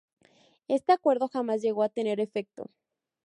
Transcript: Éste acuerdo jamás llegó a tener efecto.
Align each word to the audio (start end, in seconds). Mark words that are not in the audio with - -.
Éste 0.67 0.93
acuerdo 0.93 1.27
jamás 1.27 1.61
llegó 1.61 1.83
a 1.83 1.89
tener 1.89 2.19
efecto. 2.19 2.71